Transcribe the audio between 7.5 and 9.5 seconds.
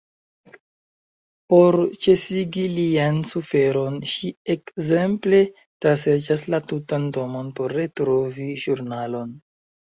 por retrovi ĵurnalon.